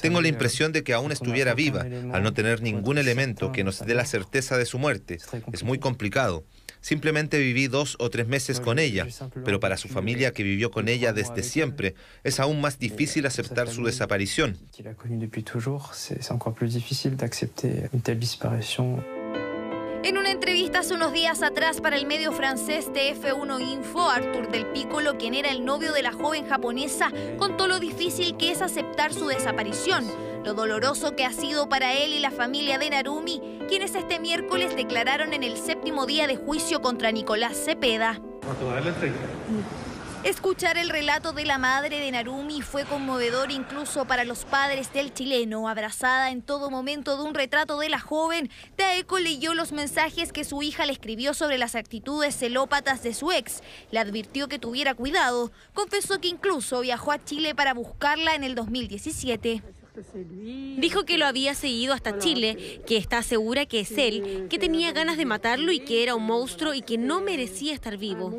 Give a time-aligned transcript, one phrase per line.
[0.00, 1.82] Tengo la impresión de que aún estuviera viva,
[2.12, 5.18] al no tener ningún elemento que nos dé la certeza de su muerte.
[5.52, 6.44] Es muy complicado.
[6.80, 9.06] Simplemente viví dos o tres meses con ella,
[9.44, 13.68] pero para su familia que vivió con ella desde siempre, es aún más difícil aceptar
[13.68, 14.56] su desaparición.
[20.06, 24.66] En una entrevista hace unos días atrás para el medio francés TF1 Info, Arthur Del
[24.66, 29.12] Piccolo, quien era el novio de la joven japonesa, contó lo difícil que es aceptar
[29.12, 30.04] su desaparición,
[30.44, 34.76] lo doloroso que ha sido para él y la familia de Narumi, quienes este miércoles
[34.76, 38.20] declararon en el séptimo día de juicio contra Nicolás Cepeda.
[40.26, 45.14] Escuchar el relato de la madre de Narumi fue conmovedor incluso para los padres del
[45.14, 45.68] chileno.
[45.68, 50.42] Abrazada en todo momento de un retrato de la joven, Taeko leyó los mensajes que
[50.42, 53.62] su hija le escribió sobre las actitudes celópatas de su ex.
[53.92, 55.52] Le advirtió que tuviera cuidado.
[55.74, 59.62] Confesó que incluso viajó a Chile para buscarla en el 2017.
[60.78, 64.92] Dijo que lo había seguido hasta Chile, que está segura que es él, que tenía
[64.92, 68.30] ganas de matarlo y que era un monstruo y que no merecía estar vivo.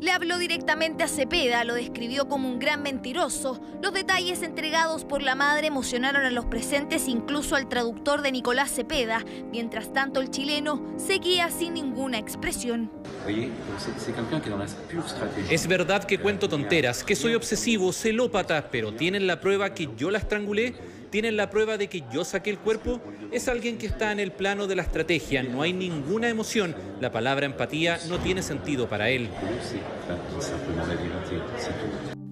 [0.00, 3.60] Le habló directamente a Cepeda, lo describió como un gran mentiroso.
[3.82, 8.70] Los detalles entregados por la madre emocionaron a los presentes, incluso al traductor de Nicolás
[8.70, 9.24] Cepeda.
[9.50, 12.90] Mientras tanto, el chileno seguía sin ninguna expresión.
[15.48, 20.10] Es verdad que cuento tonteras, que soy obsesivo, celópata, pero ¿tienen la prueba que yo
[20.10, 20.74] la estrangulé?
[21.14, 23.00] ¿Tienen la prueba de que yo saqué el cuerpo?
[23.30, 26.74] Es alguien que está en el plano de la estrategia, no hay ninguna emoción.
[27.00, 29.30] La palabra empatía no tiene sentido para él.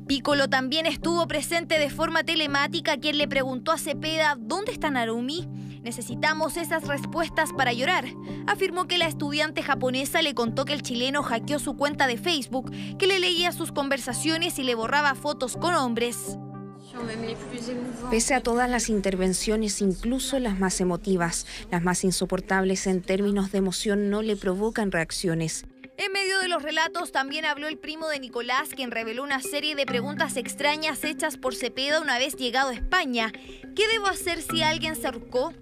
[0.08, 5.48] Piccolo también estuvo presente de forma telemática, quien le preguntó a Cepeda, ¿dónde está Narumi?
[5.84, 8.06] Necesitamos esas respuestas para llorar.
[8.48, 12.72] Afirmó que la estudiante japonesa le contó que el chileno hackeó su cuenta de Facebook,
[12.98, 16.36] que le leía sus conversaciones y le borraba fotos con hombres.
[18.10, 23.58] Pese a todas las intervenciones, incluso las más emotivas, las más insoportables en términos de
[23.58, 25.64] emoción, no le provocan reacciones.
[25.98, 29.74] En medio de los relatos también habló el primo de Nicolás, quien reveló una serie
[29.74, 33.30] de preguntas extrañas hechas por Cepeda una vez llegado a España.
[33.77, 35.52] ¿Qué debo hacer si alguien se ahorcó?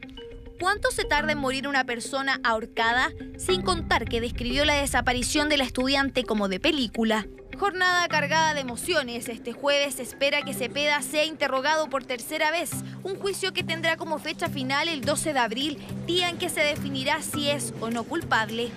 [0.60, 3.10] ¿Cuánto se tarda en morir una persona ahorcada?
[3.38, 7.26] Sin contar que describió la desaparición de la estudiante como de película.
[7.60, 9.28] Jornada cargada de emociones.
[9.28, 12.70] Este jueves se espera que Cepeda sea interrogado por tercera vez.
[13.02, 16.62] Un juicio que tendrá como fecha final el 12 de abril, día en que se
[16.62, 18.70] definirá si es o no culpable.